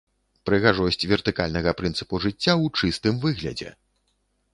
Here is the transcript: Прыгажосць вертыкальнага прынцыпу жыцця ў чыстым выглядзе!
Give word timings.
Прыгажосць 0.49 1.07
вертыкальнага 1.11 1.73
прынцыпу 1.81 2.21
жыцця 2.23 2.53
ў 2.63 2.81
чыстым 2.81 3.21
выглядзе! 3.27 3.69